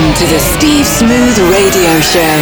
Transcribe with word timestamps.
Welcome 0.00 0.16
to 0.16 0.32
the 0.32 0.40
Steve 0.40 0.86
Smooth 0.86 1.36
Radio 1.52 1.92
Show. 2.00 2.36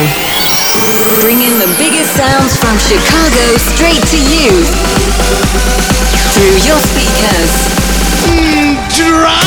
Bringing 1.18 1.58
the 1.58 1.66
biggest 1.74 2.14
sounds 2.14 2.54
from 2.54 2.78
Chicago 2.78 3.58
straight 3.74 3.98
to 4.14 4.20
you 4.30 4.54
through 6.38 6.54
your 6.62 6.78
speakers. 6.78 7.50
Mm, 8.30 8.78
drop! 8.94 9.42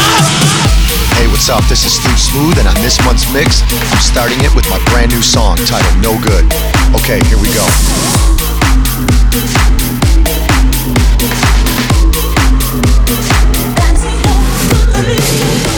Hey, 1.16 1.32
what's 1.32 1.47
up? 1.47 1.64
This 1.71 1.86
is 1.86 1.93
Steve 2.04 2.20
Smooth, 2.20 2.60
and 2.60 2.68
on 2.68 2.75
this 2.84 3.00
month's 3.05 3.32
mix, 3.32 3.64
I'm 3.71 4.04
starting 4.04 4.43
it 4.43 4.54
with 4.54 4.70
my 4.70 4.84
brand 4.91 5.14
new 5.16 5.21
song 5.21 5.55
titled 5.64 6.04
No 6.04 6.20
Good. 6.20 6.43
Okay, 7.00 7.23
here 7.32 7.39
we 7.39 7.48
go. 7.55 7.64
shake 15.02 15.71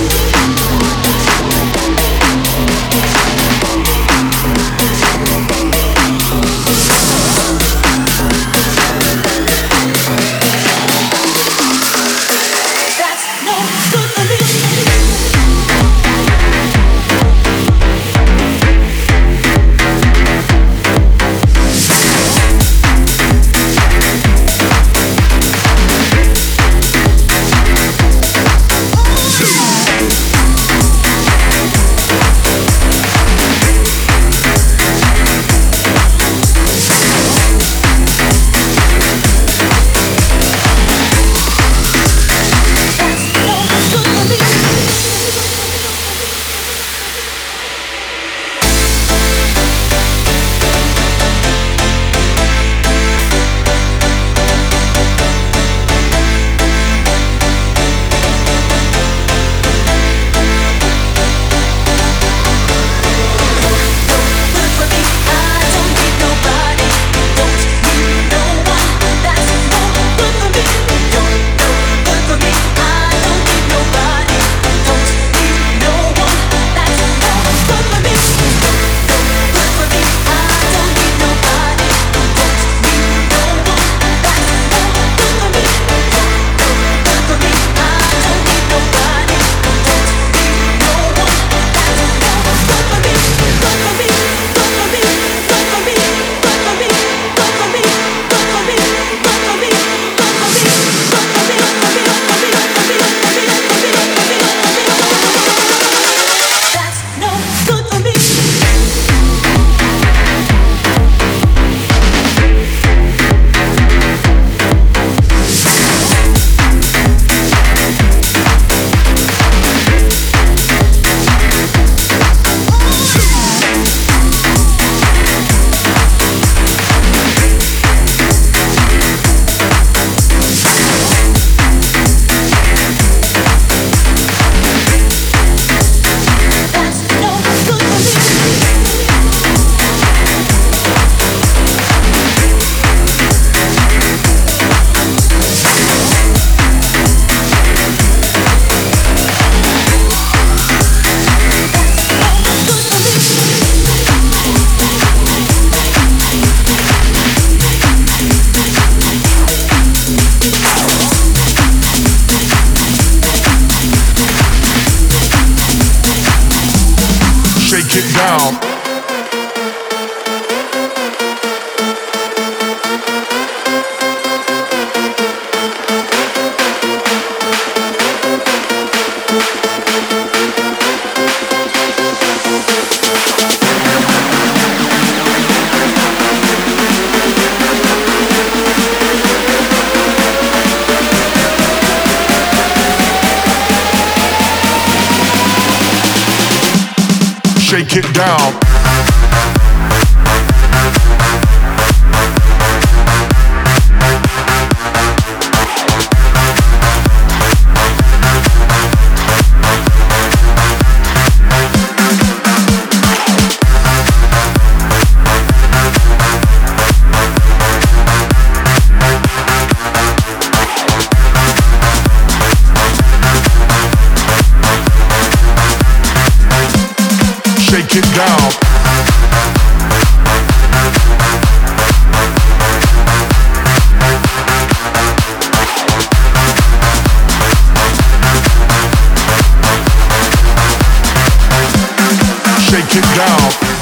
down. 243.11 243.72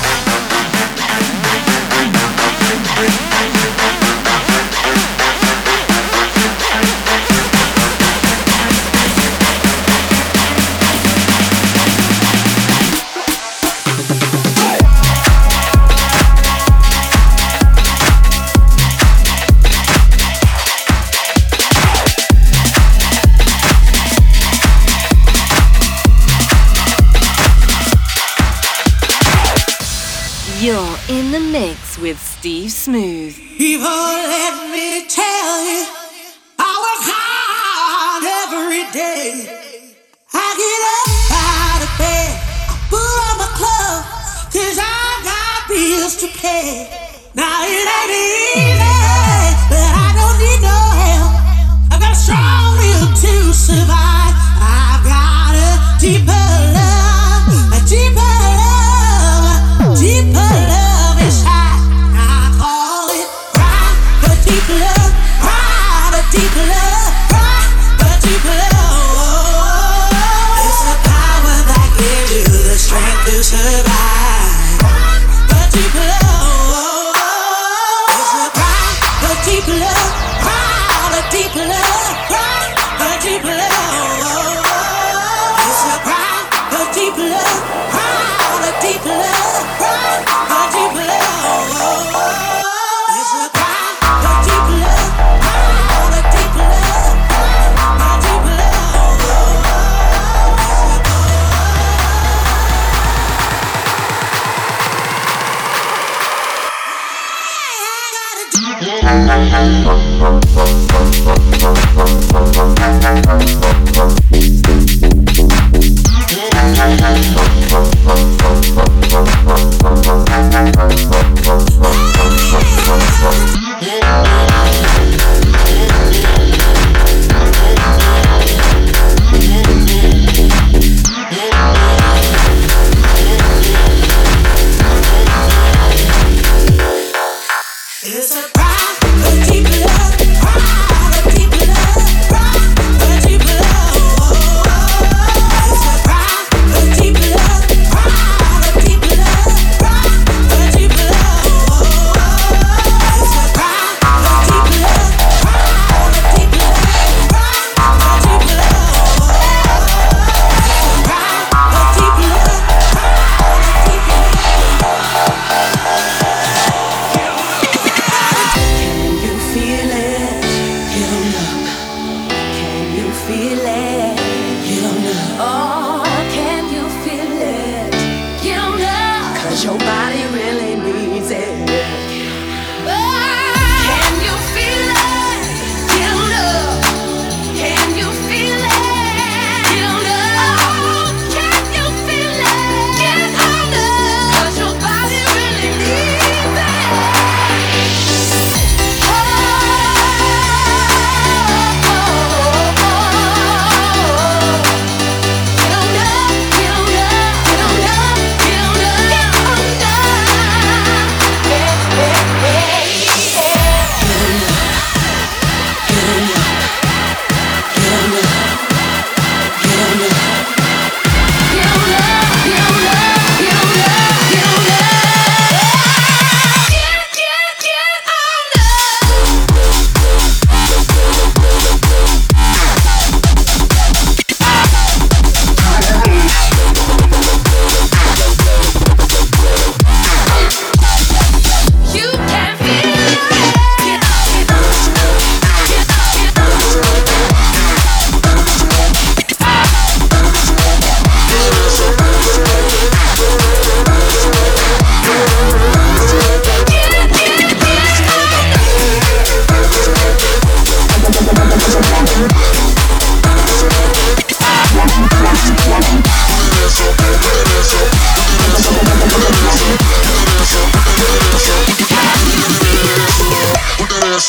smooth. 32.81 33.20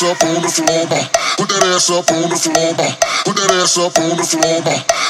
ass 0.03 0.19
up 0.19 0.27
on 0.27 0.41
the 0.41 0.49
floor, 0.51 0.83
ma. 0.91 0.99
Put 1.39 1.47
that 1.47 1.63
ass 1.71 1.89
up 1.89 2.11
on 2.11 2.27
the 2.27 2.35
floor, 2.35 2.75
ma. 2.75 2.87
Put 3.23 3.39
that 3.39 3.51
ass 3.55 3.77
up 3.79 3.95
on 3.95 4.17
the 4.19 4.23
floor. 4.27 4.59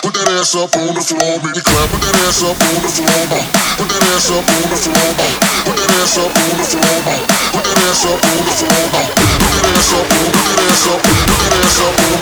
Put 0.06 0.14
that 0.14 0.30
ass 0.38 0.54
up 0.54 0.76
on 0.78 0.94
the 0.94 1.02
floor, 1.02 1.34
make 1.42 1.64
clap. 1.66 1.90
Put 1.90 2.02
that 2.06 2.14
ass 2.22 2.44
up 2.46 2.62
on 2.62 2.78
the 2.78 2.90
floor, 2.94 3.26
ma. 3.26 3.42
Put 3.74 3.90
that 3.90 4.06
ass 4.14 4.30
up 4.30 4.46
on 4.46 4.70
the 4.70 4.78
floor, 4.78 5.10
ma. 5.18 5.26
Put 5.66 5.82
that 5.82 5.90
ass 5.98 6.18
up 6.22 6.30
on 6.30 6.54
the 6.54 6.66
floor, 6.70 7.02
ma. 7.02 7.18
Put 7.50 7.66
that 7.66 7.82
ass 7.82 8.06
up 8.06 8.22
on 8.22 8.46
the 8.46 8.54
floor. 8.54 8.94
Put 8.94 9.58
that 9.58 9.74
ass 9.74 9.98
up, 9.98 10.14
put 10.14 10.30
that 10.30 10.54
ass 10.54 10.86
up, 10.86 11.34
put 11.34 11.50
that 11.54 11.74
ass 11.74 12.04
up, 12.04 12.22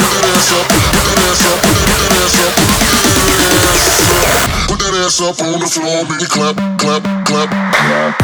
put 0.71 1.03
that 1.03 1.19
ass 1.19 1.43
up, 1.43 1.59
put 1.59 1.91
that 1.91 2.15
ass 2.15 2.39
up, 2.39 2.55
put 2.55 2.71
that 2.71 2.95
ass 3.67 3.99
up, 4.07 4.27
put 4.71 4.79
that 4.79 4.95
ass 4.95 5.19
up. 5.19 5.35
On 5.41 5.59
the 5.59 5.67
floor, 5.67 6.07
make 6.07 6.29
clap, 6.29 6.55
clap, 6.79 7.03
clap. 7.25 7.49
clap. 7.51 8.21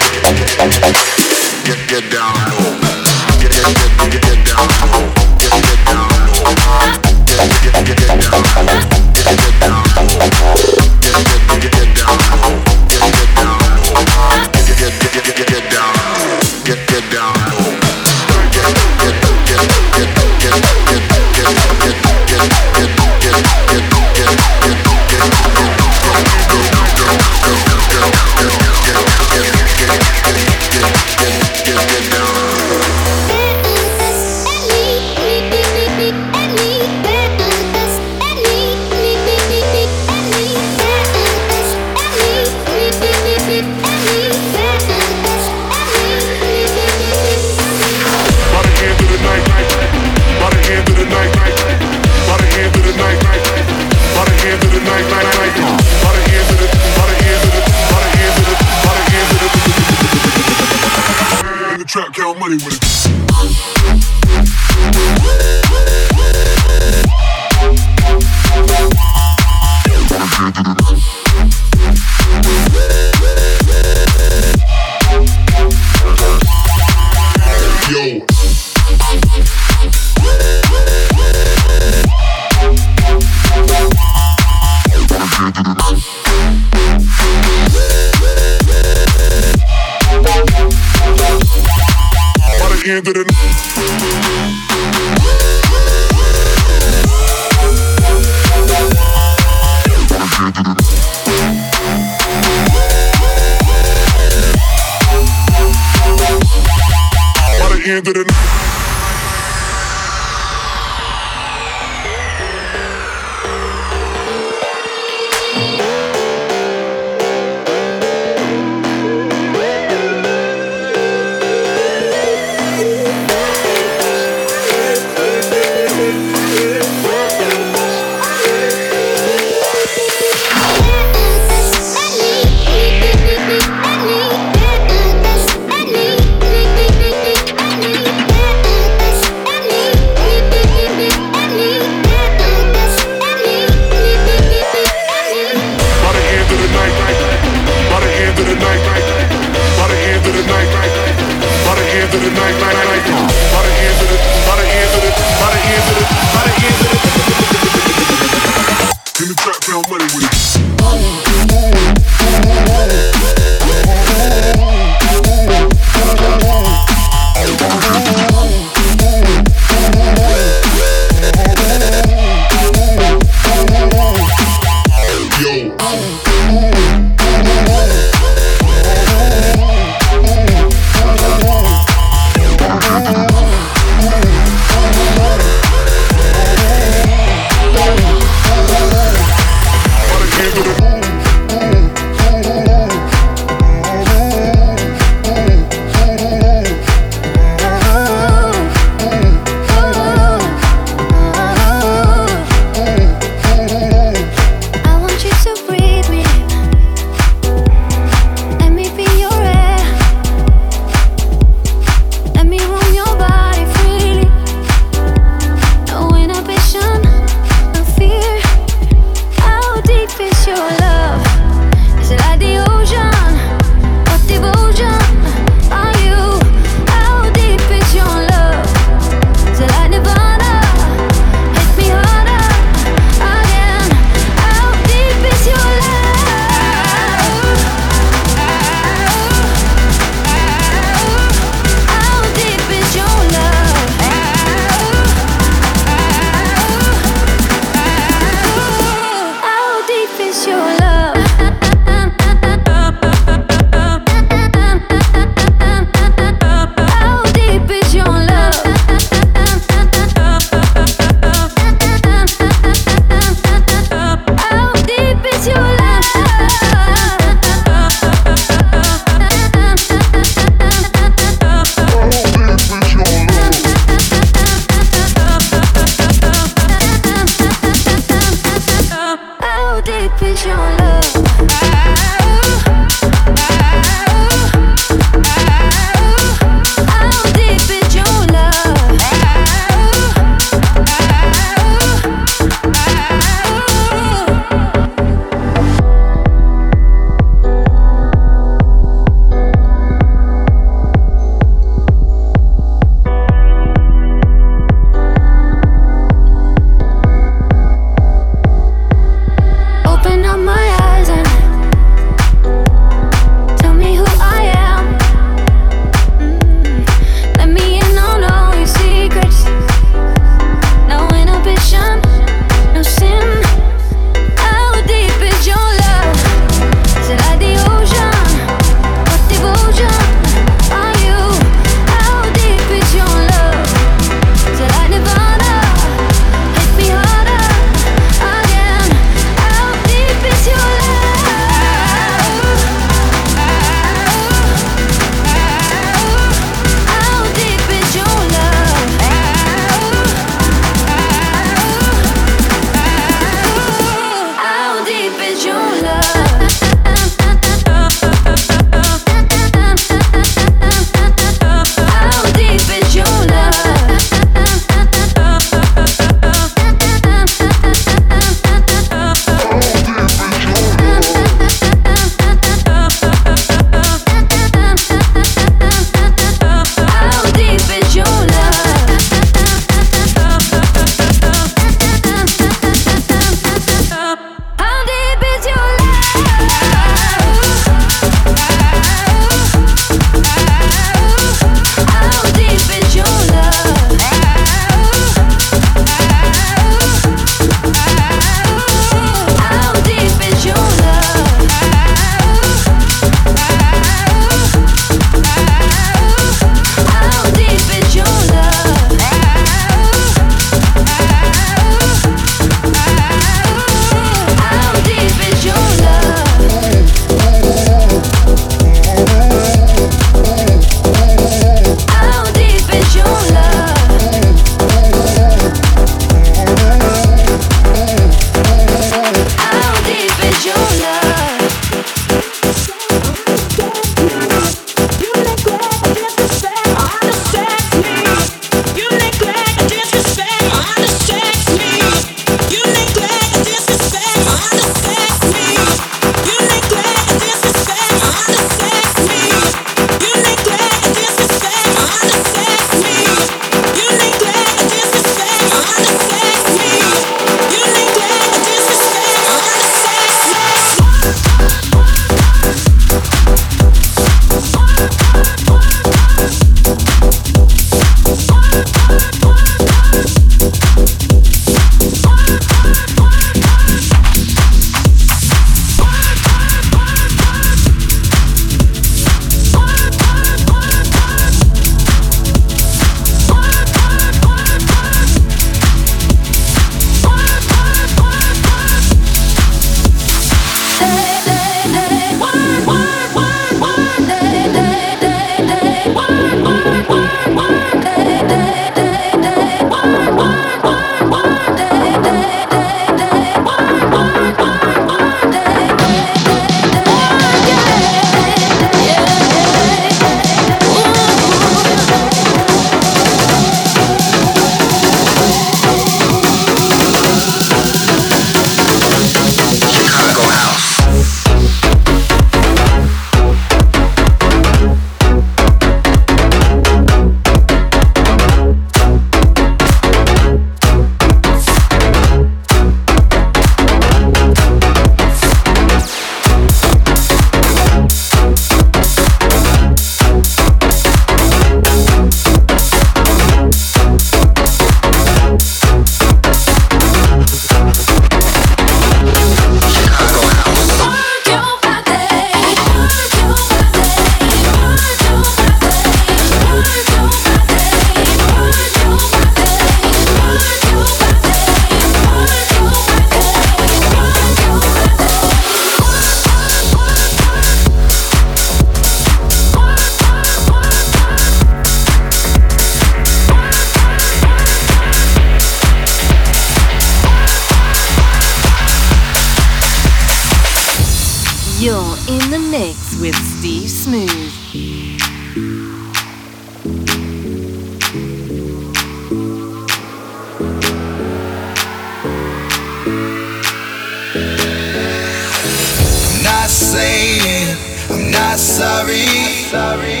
sorry. 598.96 600.00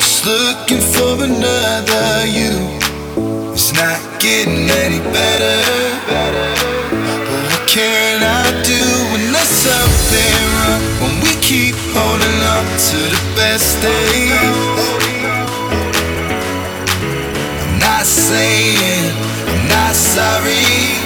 Just 0.00 0.26
looking 0.26 0.80
for 0.80 1.24
another 1.24 2.26
you. 2.26 2.54
It's 3.52 3.72
not 3.74 4.00
getting 4.20 4.70
any 4.70 5.00
better. 5.12 5.58
But 6.08 6.34
what 7.50 7.68
can 7.68 8.22
I 8.22 8.44
do 8.64 8.82
when 9.12 9.32
there's 9.32 9.48
something 9.48 10.36
wrong? 10.56 10.82
When 11.02 11.14
we 11.24 11.32
keep 11.42 11.76
holding 11.94 12.40
on 12.54 12.66
to 12.90 12.98
the 13.14 13.22
best 13.36 13.82
days. 13.82 14.90
I'm 17.62 17.78
not 17.80 18.06
saying 18.06 19.12
I'm 19.48 19.68
not 19.68 19.94
sorry. 19.94 21.05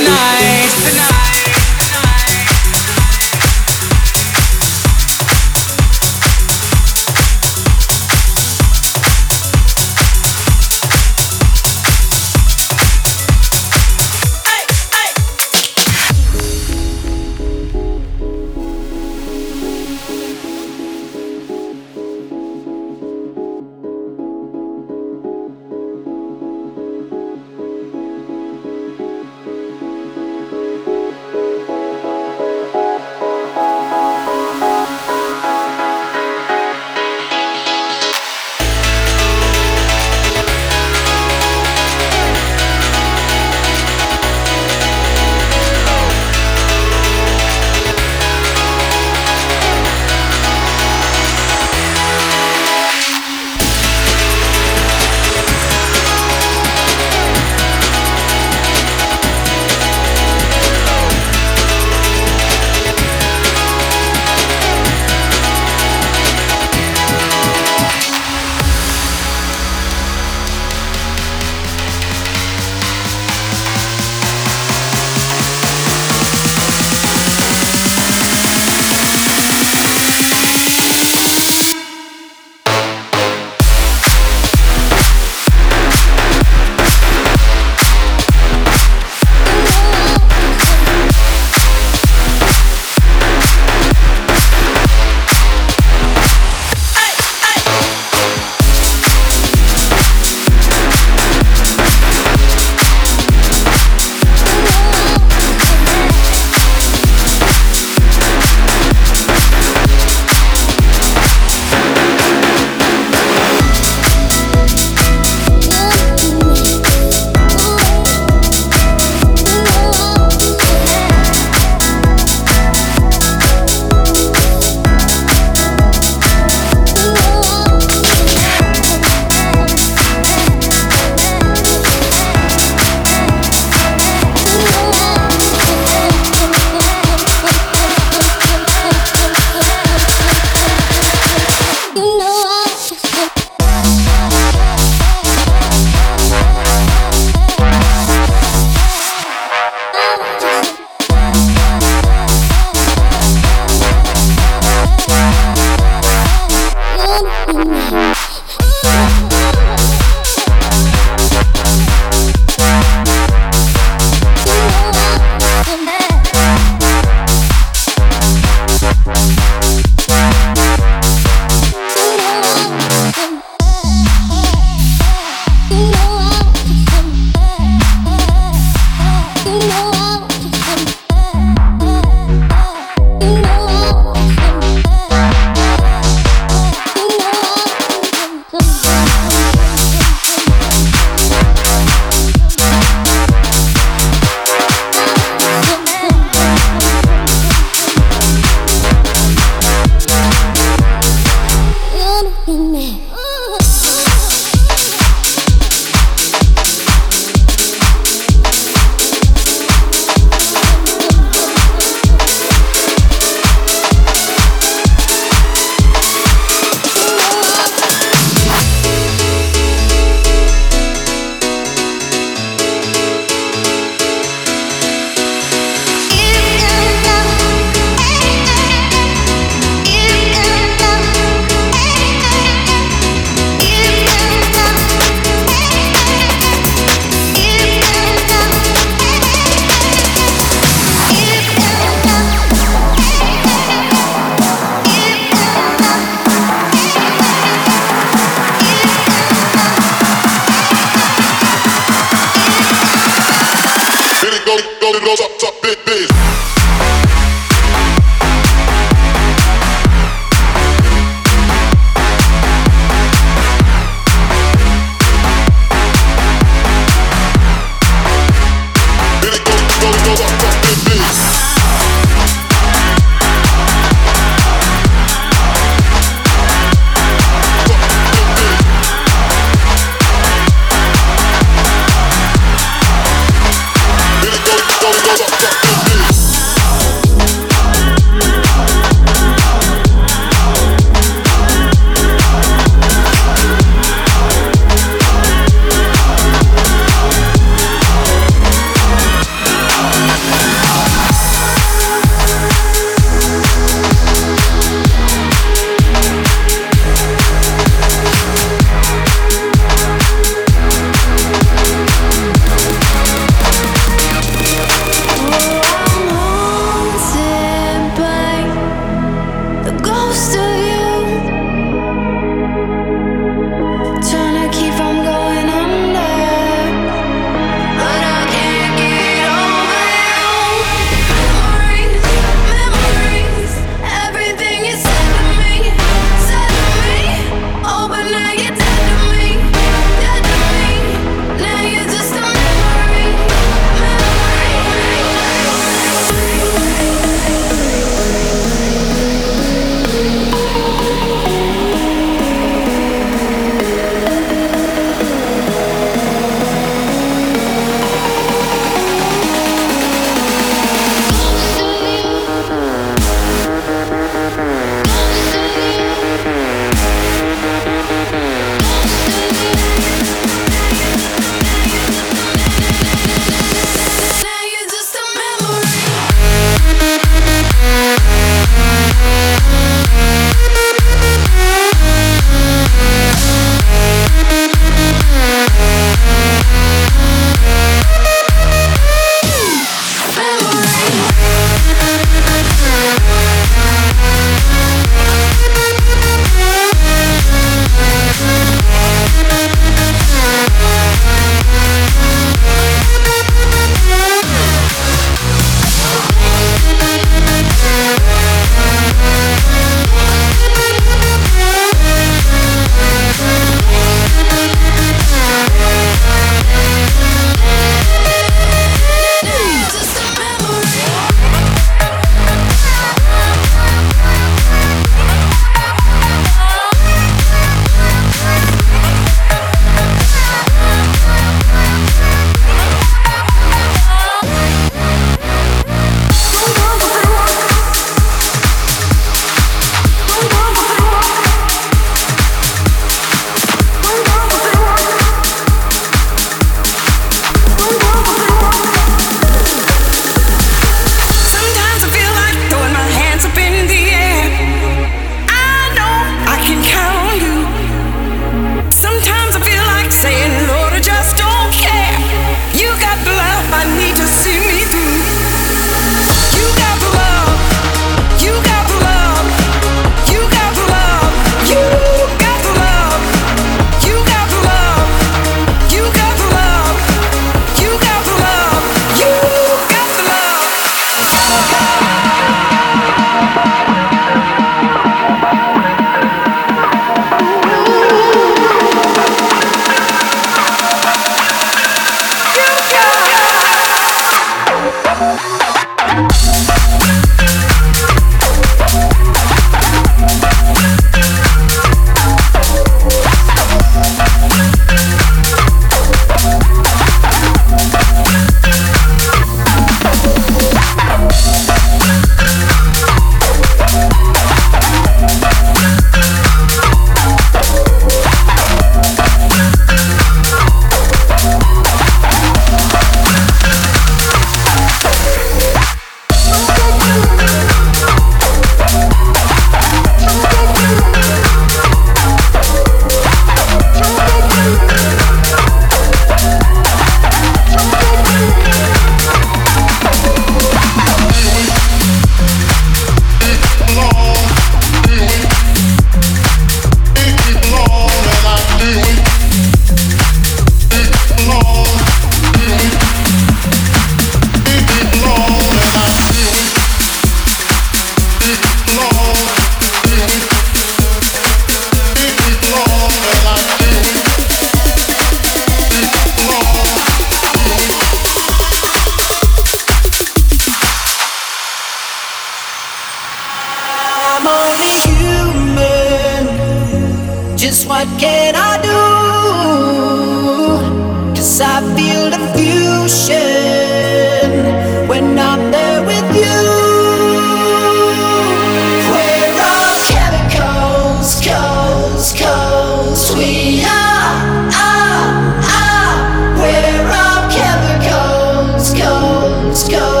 Coast, 599.51 599.69
coast, 599.69 600.00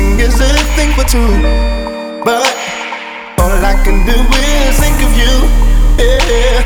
Dancing 0.00 0.20
is 0.20 0.40
a 0.40 0.48
thing 0.76 0.90
for 0.96 1.04
two, 1.04 1.28
but 2.24 2.48
all 3.36 3.52
I 3.52 3.76
can 3.84 4.06
do 4.08 4.16
is 4.16 4.80
think 4.80 4.96
of 4.96 5.12
you. 5.12 5.34
Yeah. 6.00 6.64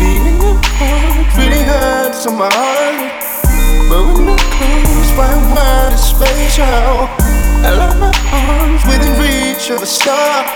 Being 0.00 0.40
apart 0.40 1.36
really 1.36 1.60
hurts 1.60 2.26
on 2.26 2.38
my 2.38 2.48
heart, 2.48 3.12
but 3.90 4.00
when 4.08 4.24
we're 4.24 4.48
close, 4.56 5.10
why 5.18 5.36
wide 5.52 5.92
is 5.92 6.00
spatial? 6.00 7.08
I 7.60 7.76
love 7.76 8.00
my 8.00 8.12
arms 8.32 8.82
within 8.88 9.12
reach 9.20 9.70
of 9.70 9.82
a 9.82 9.86
star. 9.86 10.46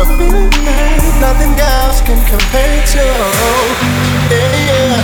A 0.00 0.04
feeling 0.16 0.48
that 0.64 1.02
nothing 1.20 1.52
else 1.60 2.00
can 2.00 2.20
compare 2.32 2.80
to. 2.94 3.04
Yeah, 4.32 4.56
yeah. 4.70 4.96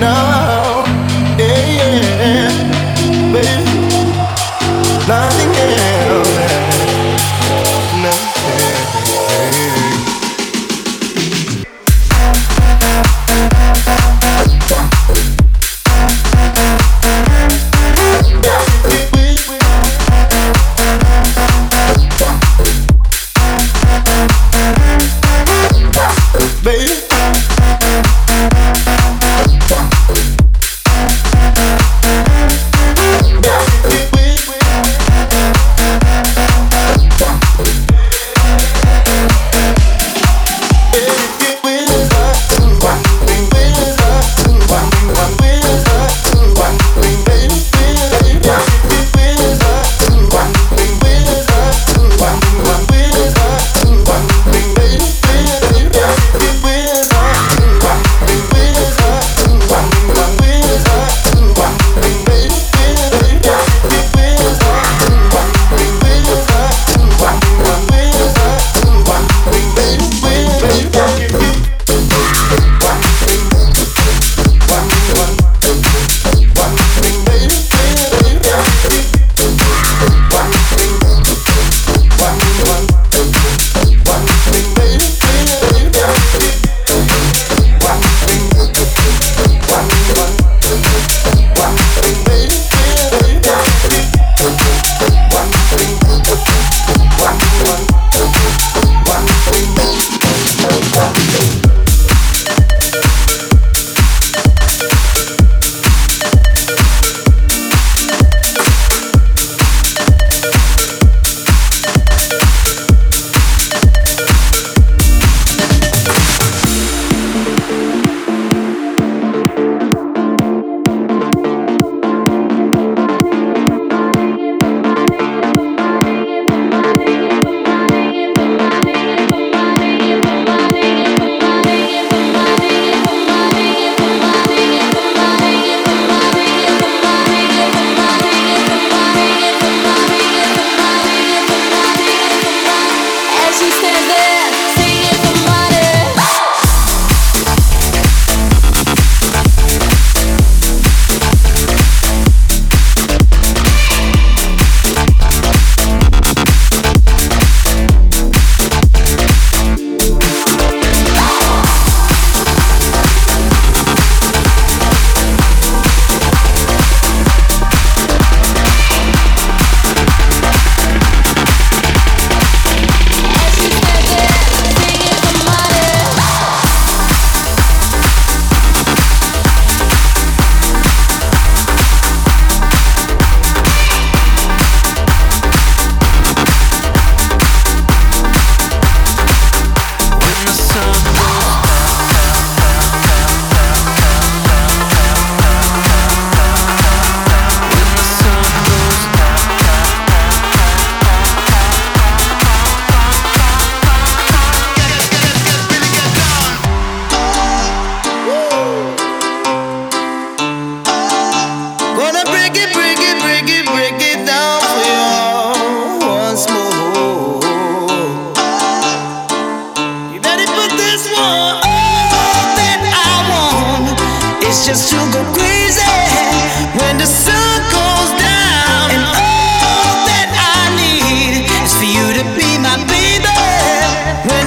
now, 0.00 0.84
yeah, 1.38 1.70
yeah. 1.78 3.32
baby. 3.32 3.69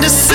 understand. 0.03 0.32